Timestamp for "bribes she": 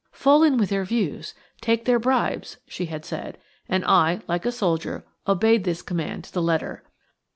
1.99-2.87